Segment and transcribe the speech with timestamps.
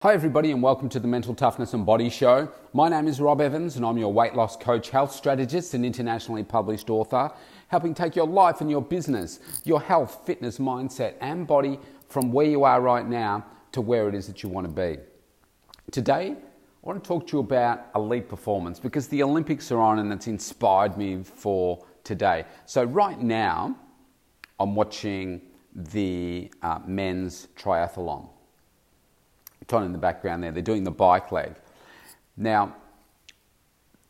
[0.00, 2.52] Hi, everybody, and welcome to the Mental Toughness and Body Show.
[2.72, 6.44] My name is Rob Evans, and I'm your weight loss coach, health strategist, and internationally
[6.44, 7.32] published author,
[7.66, 12.46] helping take your life and your business, your health, fitness, mindset, and body from where
[12.46, 15.02] you are right now to where it is that you want to be.
[15.90, 19.98] Today, I want to talk to you about elite performance because the Olympics are on
[19.98, 22.44] and it's inspired me for today.
[22.66, 23.76] So, right now,
[24.60, 25.40] I'm watching
[25.74, 28.28] the uh, men's triathlon
[29.72, 30.52] on in the background there.
[30.52, 31.54] They're doing the bike leg.
[32.36, 32.76] Now,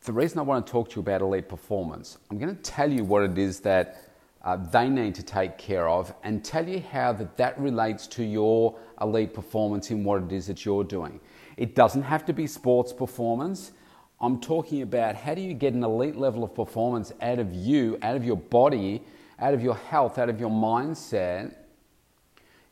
[0.03, 2.91] the reason I want to talk to you about elite performance, I'm going to tell
[2.91, 4.03] you what it is that
[4.43, 8.23] uh, they need to take care of and tell you how that, that relates to
[8.23, 11.19] your elite performance in what it is that you're doing.
[11.57, 13.73] It doesn't have to be sports performance.
[14.21, 17.97] I'm talking about how do you get an elite level of performance out of you,
[18.01, 19.03] out of your body,
[19.39, 21.55] out of your health, out of your mindset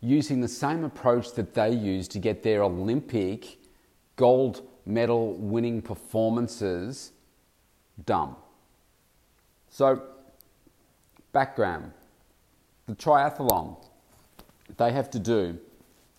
[0.01, 3.57] using the same approach that they use to get their Olympic
[4.15, 7.11] gold medal winning performances
[8.05, 8.35] done.
[9.69, 10.01] So,
[11.31, 11.91] background
[12.87, 13.75] the triathlon,
[14.77, 15.57] they have to do,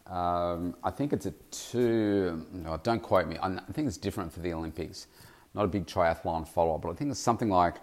[0.06, 4.40] um, I think it's a two, no, don't quote me, I think it's different for
[4.40, 5.06] the Olympics.
[5.54, 7.76] Not a big triathlon follower, but I think it's something like,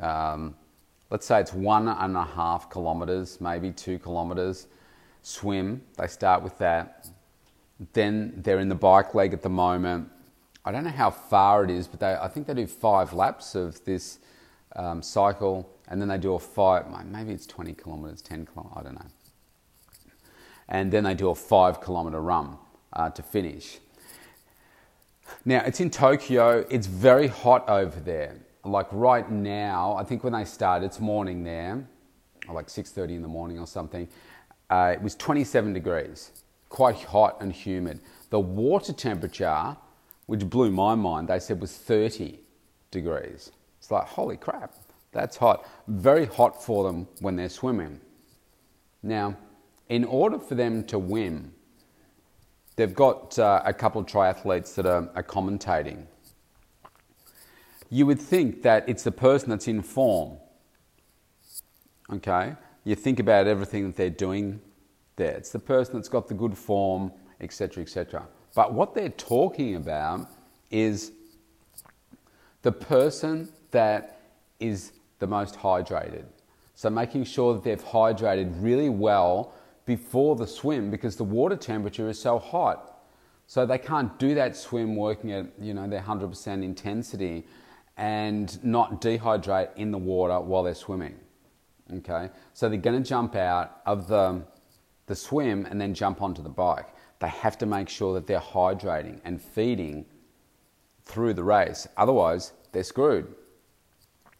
[0.00, 0.56] um,
[1.10, 4.66] let's say it's one and a half kilometers, maybe two kilometers
[5.22, 5.82] swim.
[5.96, 7.08] They start with that.
[7.92, 10.10] Then they're in the bike leg at the moment.
[10.64, 13.54] I don't know how far it is, but they, I think they do five laps
[13.54, 14.18] of this
[14.76, 16.84] um, cycle, and then they do a five.
[17.06, 18.78] Maybe it's 20 kilometers, 10 kilometers.
[18.78, 19.06] I don't know.
[20.68, 22.58] And then they do a five kilometer run
[22.92, 23.78] uh, to finish.
[25.44, 26.64] Now it's in Tokyo.
[26.70, 28.36] It's very hot over there.
[28.64, 31.84] Like right now, I think when they start, it's morning there,
[32.48, 34.08] like 6:30 in the morning or something
[34.72, 36.32] uh, it was 27 degrees,
[36.70, 38.00] quite hot and humid.
[38.30, 39.76] The water temperature,
[40.24, 42.38] which blew my mind, they said was 30
[42.90, 43.52] degrees.
[43.78, 44.74] It's like, holy crap,
[45.12, 45.68] that's hot.
[45.88, 48.00] Very hot for them when they're swimming.
[49.02, 49.36] Now,
[49.90, 51.52] in order for them to win,
[52.76, 56.06] they've got uh, a couple of triathletes that are, are commentating.
[57.90, 60.38] You would think that it's the person that's in form,
[62.10, 62.54] okay?
[62.84, 64.60] You think about everything that they're doing
[65.16, 65.32] there.
[65.32, 68.26] It's the person that's got the good form, etc., etc.
[68.54, 70.28] But what they're talking about
[70.70, 71.12] is
[72.62, 74.20] the person that
[74.60, 76.24] is the most hydrated.
[76.74, 79.54] So making sure that they've hydrated really well
[79.86, 83.04] before the swim because the water temperature is so hot.
[83.46, 87.44] So they can't do that swim working at you know their 100% intensity
[87.96, 91.16] and not dehydrate in the water while they're swimming.
[91.98, 94.42] Okay, so they're going to jump out of the,
[95.06, 96.86] the swim and then jump onto the bike.
[97.18, 100.06] They have to make sure that they're hydrating and feeding
[101.02, 101.86] through the race.
[101.96, 103.34] Otherwise, they're screwed.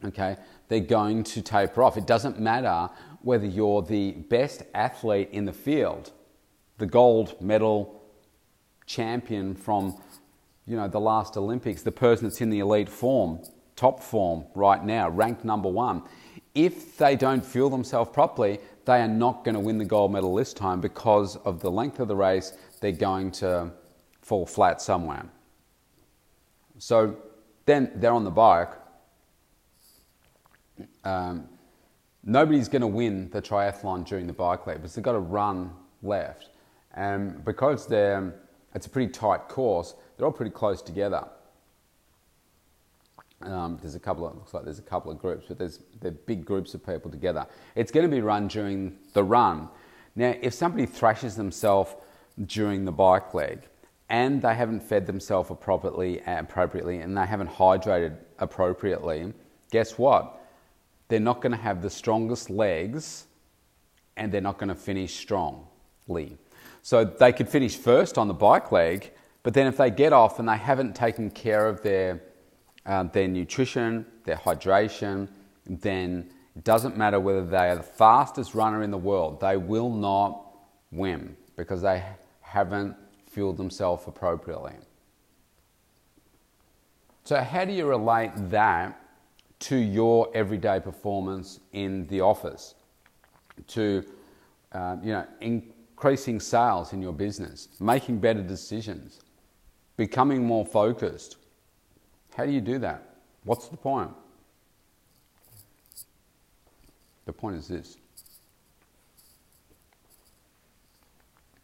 [0.05, 0.37] Okay,
[0.69, 1.97] they're going to taper off.
[1.97, 2.91] It doesn't matter
[3.21, 6.11] whether you're the best athlete in the field,
[6.79, 8.03] the gold medal
[8.87, 9.97] champion from
[10.67, 13.41] you know the last Olympics, the person that's in the elite form,
[13.77, 16.03] top form right now, ranked number one
[16.55, 20.35] if they don't fuel themselves properly, they are not going to win the gold medal
[20.35, 22.53] this time because of the length of the race.
[22.81, 23.71] They're going to
[24.21, 25.27] fall flat somewhere.
[26.79, 27.17] So
[27.65, 28.71] then they're on the bike.
[31.05, 31.49] Um,
[32.25, 35.71] nobody's going to win the triathlon during the bike leg because they've got to run
[36.03, 36.51] left.
[36.95, 38.35] And because they're,
[38.75, 41.25] it's a pretty tight course, they're all pretty close together.
[43.45, 46.11] Um, there's a couple of looks like there's a couple of groups, but there's they're
[46.11, 47.47] big groups of people together.
[47.75, 49.69] It's going to be run during the run.
[50.15, 51.95] Now, if somebody thrashes themselves
[52.47, 53.63] during the bike leg
[54.09, 59.33] and they haven't fed themselves appropriately, appropriately, and they haven't hydrated appropriately,
[59.71, 60.39] guess what?
[61.09, 63.27] They're not going to have the strongest legs,
[64.17, 66.37] and they're not going to finish strongly.
[66.83, 70.39] So they could finish first on the bike leg, but then if they get off
[70.39, 72.23] and they haven't taken care of their
[72.87, 75.29] uh, their nutrition, their hydration,
[75.67, 79.91] then it doesn't matter whether they are the fastest runner in the world, they will
[79.91, 80.45] not
[80.91, 82.03] win because they
[82.41, 82.97] haven't
[83.27, 84.75] fueled themselves appropriately.
[87.25, 88.99] So, how do you relate that
[89.61, 92.75] to your everyday performance in the office?
[93.69, 94.05] To
[94.73, 99.21] uh, you know, increasing sales in your business, making better decisions,
[99.97, 101.37] becoming more focused,
[102.37, 103.17] how do you do that?
[103.45, 104.11] What's the point?
[107.27, 107.97] The point is this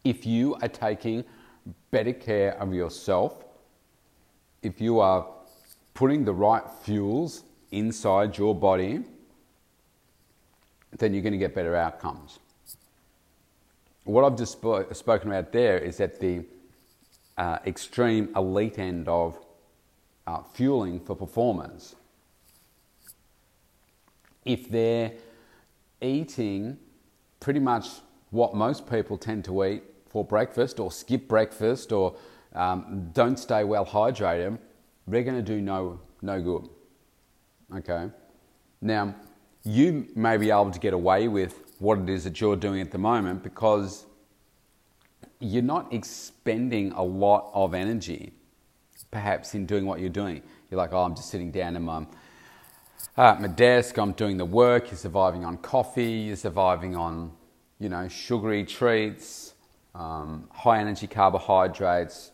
[0.03, 1.23] if you are taking
[1.91, 3.43] better care of yourself,
[4.63, 5.27] if you are
[5.93, 9.03] putting the right fuels inside your body,
[10.97, 12.39] then you're going to get better outcomes.
[14.05, 16.45] What I've just sp- spoken about there is at the
[17.37, 19.37] uh, extreme elite end of
[20.29, 21.95] uh, fueling for performance.
[24.45, 25.13] If they're
[26.01, 26.77] eating
[27.39, 27.87] pretty much
[28.29, 32.15] what most people tend to eat for breakfast or skip breakfast or
[32.53, 34.59] um, don't stay well hydrated,
[35.07, 36.69] they're going to do no, no good.
[37.75, 38.11] Okay?
[38.81, 39.15] Now,
[39.63, 42.91] you may be able to get away with what it is that you're doing at
[42.91, 44.05] the moment because
[45.39, 48.33] you're not expending a lot of energy,
[49.11, 50.41] perhaps, in doing what you're doing.
[50.69, 52.05] You're like, oh, I'm just sitting down in my,
[53.17, 57.31] uh, my desk, I'm doing the work, you're surviving on coffee, you're surviving on,
[57.79, 59.53] you know, sugary treats,
[59.95, 62.31] um, high energy carbohydrates.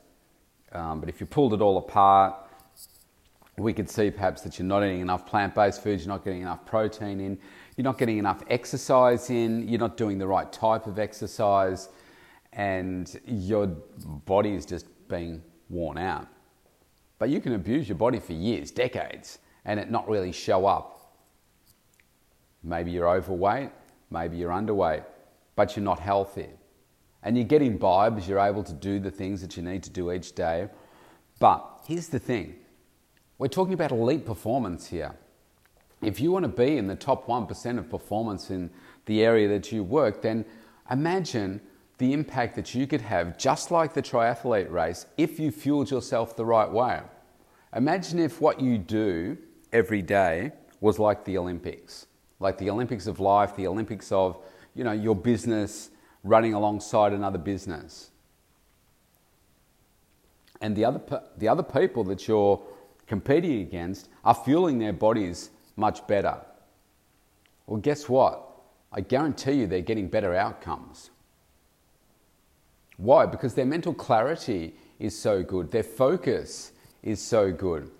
[0.71, 2.35] Um, but if you pulled it all apart,
[3.57, 6.41] we could see perhaps that you're not eating enough plant based foods, you're not getting
[6.41, 7.37] enough protein in,
[7.77, 11.89] you're not getting enough exercise in, you're not doing the right type of exercise,
[12.51, 16.27] and your body is just being worn out.
[17.17, 21.15] But you can abuse your body for years, decades, and it not really show up.
[22.63, 23.71] Maybe you're overweight,
[24.09, 25.03] maybe you're underweight,
[25.55, 26.49] but you're not healthy.
[27.23, 30.11] And you get imbibed, you're able to do the things that you need to do
[30.11, 30.67] each day.
[31.39, 32.55] But here's the thing
[33.37, 35.15] we're talking about elite performance here.
[36.01, 38.69] If you want to be in the top 1% of performance in
[39.05, 40.45] the area that you work, then
[40.91, 41.61] imagine
[41.97, 46.35] the impact that you could have, just like the triathlete race, if you fueled yourself
[46.35, 47.01] the right way.
[47.75, 49.37] Imagine if what you do
[49.71, 50.51] every day
[50.81, 52.07] was like the Olympics,
[52.39, 54.37] like the Olympics of life, the Olympics of
[54.73, 55.89] you know your business
[56.23, 58.11] running alongside another business,
[60.61, 62.61] and the other the other people that you're
[63.07, 66.39] competing against are fueling their bodies much better.
[67.67, 68.41] Well, guess what?
[68.91, 71.09] I guarantee you they're getting better outcomes.
[72.97, 73.25] Why?
[73.25, 76.71] Because their mental clarity is so good, their focus
[77.03, 77.91] is so good.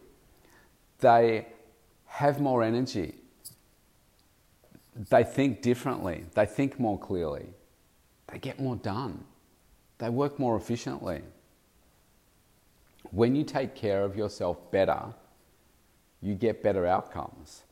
[0.99, 1.47] They
[2.05, 3.15] have more energy.
[5.09, 6.25] They think differently.
[6.33, 7.47] They think more clearly.
[8.31, 9.25] They get more done.
[9.97, 11.21] They work more efficiently
[13.11, 15.13] when you take care of yourself better,
[16.21, 17.63] you get better outcomes.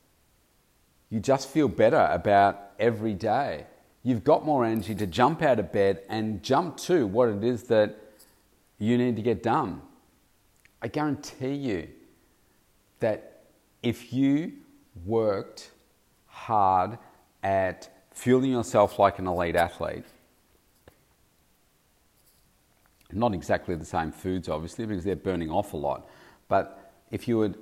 [1.10, 3.66] You just feel better about every day.
[4.04, 7.64] You've got more energy to jump out of bed and jump to what it is
[7.64, 7.96] that
[8.78, 9.80] you need to get done.
[10.82, 11.88] I guarantee you
[13.00, 13.44] that
[13.82, 14.52] if you
[15.06, 15.70] worked
[16.26, 16.98] hard
[17.42, 20.04] at fueling yourself like an elite athlete,
[23.10, 26.08] not exactly the same foods, obviously, because they're burning off a lot.
[26.48, 27.56] But if you had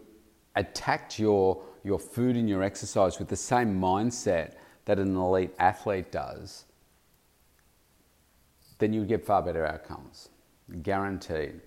[0.56, 4.54] attacked your, your food and your exercise with the same mindset
[4.84, 6.64] that an elite athlete does,
[8.78, 10.28] then you get far better outcomes.
[10.82, 11.60] Guaranteed.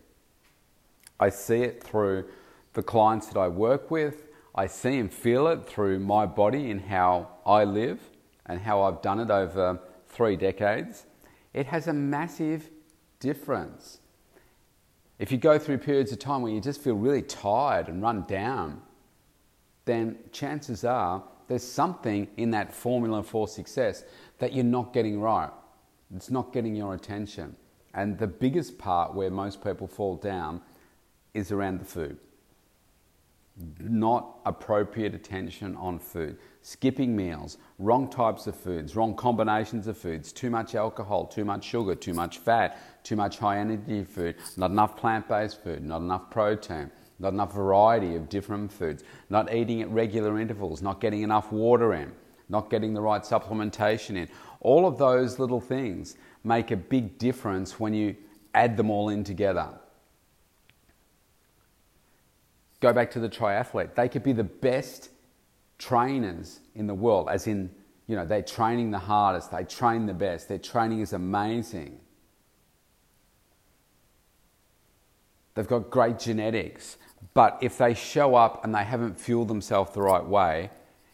[1.19, 2.25] I see it through
[2.73, 4.27] the clients that I work with.
[4.53, 7.99] I see and feel it through my body and how I live
[8.45, 9.79] and how I've done it over
[10.09, 11.05] three decades.
[11.53, 12.69] It has a massive
[13.19, 13.99] difference.
[15.19, 18.25] If you go through periods of time where you just feel really tired and run
[18.27, 18.81] down,
[19.85, 24.03] then chances are there's something in that formula for success
[24.39, 25.51] that you're not getting right.
[26.15, 27.55] It's not getting your attention.
[27.93, 30.61] And the biggest part where most people fall down
[31.33, 32.17] is around the food
[33.79, 40.33] not appropriate attention on food, skipping meals, wrong types of foods, wrong combinations of foods,
[40.33, 44.71] too much alcohol, too much sugar, too much fat, too much high energy food, not
[44.71, 49.81] enough plant based food, not enough protein, not enough variety of different foods, not eating
[49.81, 52.11] at regular intervals, not getting enough water in,
[52.49, 54.27] not getting the right supplementation in.
[54.61, 58.15] All of those little things make a big difference when you
[58.53, 59.69] add them all in together.
[62.81, 63.95] Go back to the triathlete.
[63.95, 65.09] They could be the best
[65.77, 67.69] trainers in the world, as in,
[68.07, 71.99] you know, they're training the hardest, they train the best, their training is amazing.
[75.55, 76.97] They've got great genetics.
[77.33, 80.69] But if they show up and they haven't fueled themselves the right way,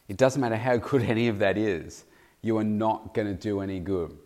[0.10, 2.06] it doesn't matter how good any of that is,
[2.42, 4.18] you are not going to do any good.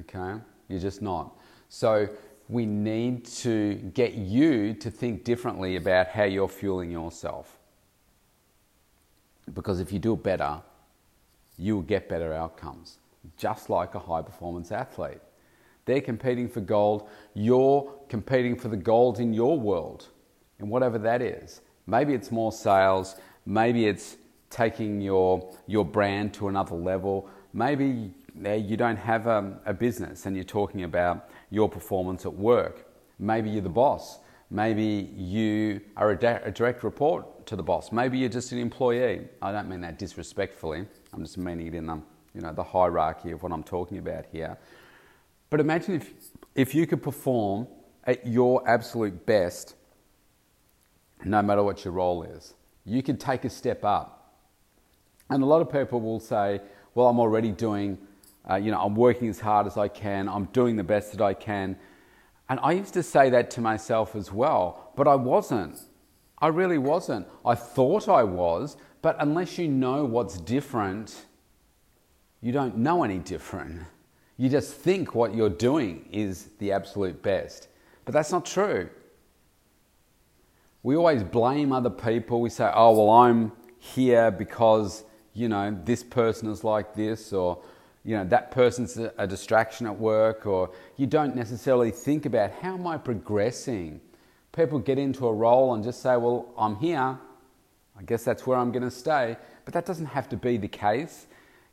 [0.00, 0.40] Okay?
[0.68, 1.36] You're just not.
[1.68, 2.08] So
[2.48, 7.58] we need to get you to think differently about how you're fueling yourself.
[9.52, 10.60] Because if you do better,
[11.58, 12.98] you will get better outcomes,
[13.36, 15.20] just like a high performance athlete.
[15.86, 17.08] They're competing for gold.
[17.34, 20.08] You're competing for the gold in your world,
[20.60, 21.62] in whatever that is.
[21.86, 23.16] Maybe it's more sales.
[23.46, 24.16] Maybe it's
[24.50, 27.28] taking your, your brand to another level.
[27.52, 28.12] Maybe
[28.44, 32.86] eh, you don't have a, a business and you're talking about your performance at work.
[33.18, 34.18] Maybe you're the boss.
[34.50, 37.90] Maybe you are a, da- a, direct report to the boss.
[37.90, 39.26] Maybe you're just an employee.
[39.42, 40.86] I don't mean that disrespectfully.
[41.12, 42.00] I'm just meaning it in the,
[42.34, 44.56] you know, the hierarchy of what I'm talking about here.
[45.50, 46.12] But imagine if,
[46.54, 47.68] if you could perform
[48.04, 49.74] at your absolute best,
[51.24, 52.54] no matter what your role is.
[52.84, 54.34] You could take a step up.
[55.28, 56.60] And a lot of people will say,
[56.94, 57.98] well, I'm already doing,
[58.48, 61.20] uh, you know, I'm working as hard as I can, I'm doing the best that
[61.20, 61.76] I can.
[62.48, 65.80] And I used to say that to myself as well, but I wasn't.
[66.38, 67.26] I really wasn't.
[67.44, 71.26] I thought I was, but unless you know what's different,
[72.40, 73.82] you don't know any different.
[74.36, 77.68] You just think what you're doing is the absolute best.
[78.04, 78.88] But that's not true.
[80.82, 82.40] We always blame other people.
[82.40, 87.62] We say, oh, well, I'm here because, you know, this person is like this, or,
[88.04, 92.74] you know, that person's a distraction at work, or you don't necessarily think about how
[92.74, 94.00] am I progressing?
[94.52, 97.18] People get into a role and just say, well, I'm here.
[97.98, 99.36] I guess that's where I'm going to stay.
[99.64, 101.26] But that doesn't have to be the case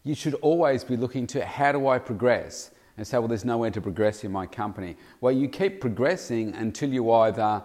[0.03, 2.72] you should always be looking to how do I progress?
[2.95, 4.95] And say, well, there's nowhere to progress in my company.
[5.19, 7.63] Well, you keep progressing until you either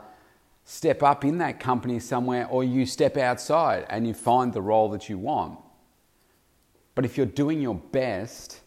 [0.65, 4.89] step up in that company somewhere or you step outside and you find the role
[4.91, 5.59] that you want.
[6.95, 8.61] But if you're doing your best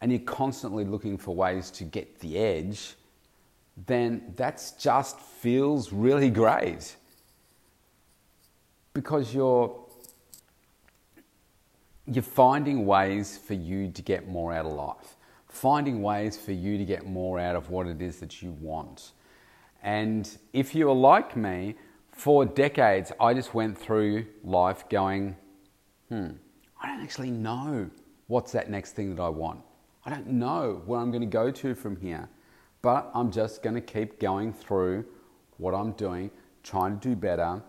[0.00, 2.96] and you're constantly looking for ways to get the edge,
[3.86, 6.96] then that just feels really great
[8.92, 9.87] because you're
[12.10, 16.78] you're finding ways for you to get more out of life, finding ways for you
[16.78, 19.12] to get more out of what it is that you want.
[19.82, 21.74] And if you are like me,
[22.12, 25.36] for decades, I just went through life going,
[26.08, 26.30] hmm,
[26.82, 27.88] I don't actually know
[28.26, 29.60] what's that next thing that I want.
[30.04, 32.28] I don't know where I'm going to go to from here.
[32.82, 35.04] But I'm just going to keep going through
[35.58, 36.30] what I'm doing,
[36.62, 37.62] trying to do better,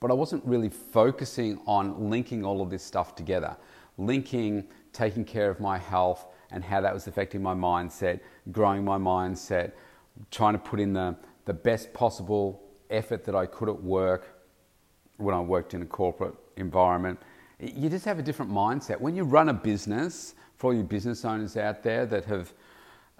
[0.00, 3.56] but I wasn't really focusing on linking all of this stuff together,
[3.96, 8.20] linking taking care of my health and how that was affecting my mindset,
[8.52, 9.72] growing my mindset,
[10.30, 14.40] trying to put in the, the best possible effort that I could at work
[15.18, 17.18] when I worked in a corporate environment.
[17.60, 19.00] You just have a different mindset.
[19.00, 22.52] When you run a business, for all you business owners out there that have,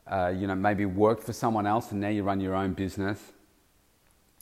[0.07, 3.33] uh, you know, maybe worked for someone else and now you run your own business,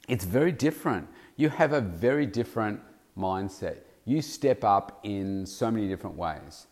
[0.08, 2.80] it's very different you have a very different
[3.16, 3.78] mindset.
[4.04, 6.66] You step up in so many different ways.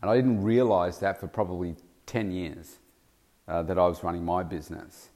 [0.00, 2.78] And I didn't realize that for probably 10 years
[3.48, 5.10] uh, that I was running my business.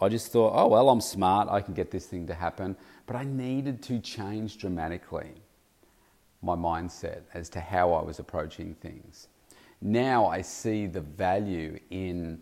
[0.00, 2.76] I just thought, oh, well, I'm smart, I can get this thing to happen.
[3.06, 5.32] But I needed to change dramatically
[6.42, 9.28] my mindset as to how I was approaching things.
[9.80, 12.40] Now I see the value in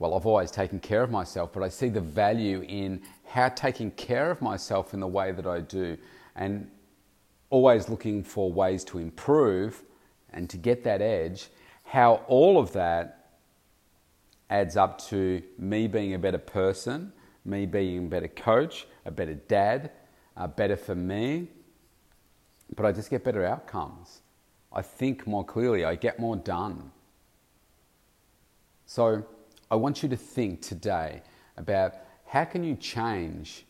[0.00, 3.90] well, I've always taken care of myself, but I see the value in how taking
[3.92, 5.98] care of myself in the way that I do
[6.34, 6.68] and
[7.50, 9.82] always looking for ways to improve
[10.32, 11.48] and to get that edge,
[11.84, 13.32] how all of that
[14.48, 17.12] adds up to me being a better person,
[17.44, 19.90] me being a better coach, a better dad,
[20.34, 21.46] uh, better for me,
[22.74, 24.22] but I just get better outcomes.
[24.72, 26.90] I think more clearly, I get more done.
[28.86, 29.26] So,
[29.70, 31.22] I want you to think today
[31.56, 31.94] about
[32.26, 33.64] how can you change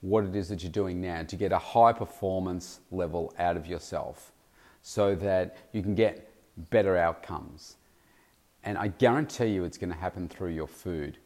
[0.00, 3.66] what it is that you're doing now to get a high performance level out of
[3.66, 4.32] yourself
[4.82, 6.32] so that you can get
[6.70, 7.76] better outcomes.
[8.64, 11.18] And I guarantee you it's going to happen through your food.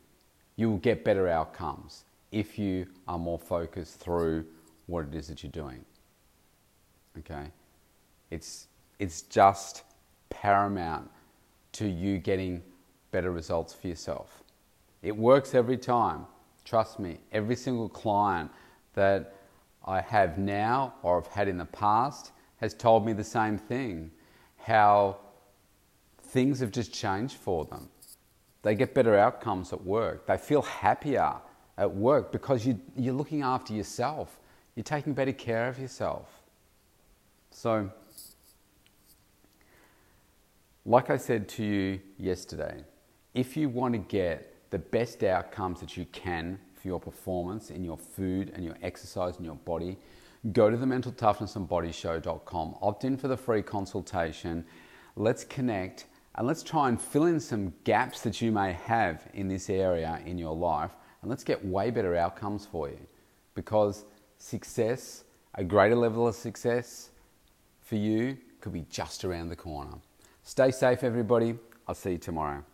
[0.56, 4.44] You will get better outcomes if you are more focused through
[4.86, 5.84] what it is that you're doing.
[7.18, 7.46] Okay?
[8.30, 8.66] It's,
[8.98, 9.84] it's just
[10.30, 11.10] paramount
[11.72, 12.62] to you getting
[13.14, 14.42] better results for yourself.
[15.00, 16.26] It works every time.
[16.64, 18.50] Trust me, every single client
[18.94, 19.36] that
[19.84, 24.10] I have now or have had in the past has told me the same thing
[24.56, 25.18] how
[26.20, 27.88] things have just changed for them.
[28.62, 31.34] They get better outcomes at work, they feel happier
[31.78, 34.40] at work because you, you're looking after yourself,
[34.74, 36.26] you're taking better care of yourself.
[37.52, 37.92] So,
[40.84, 42.82] like I said to you yesterday,
[43.34, 47.84] if you want to get the best outcomes that you can for your performance in
[47.84, 49.98] your food and your exercise and your body,
[50.52, 54.64] go to the mentaltoughnessandbodyshow.com, opt in for the free consultation.
[55.16, 59.48] Let's connect and let's try and fill in some gaps that you may have in
[59.48, 62.98] this area in your life and let's get way better outcomes for you
[63.54, 64.04] because
[64.38, 65.24] success,
[65.54, 67.10] a greater level of success
[67.80, 69.92] for you, could be just around the corner.
[70.42, 71.56] Stay safe, everybody.
[71.86, 72.64] I'll see you tomorrow.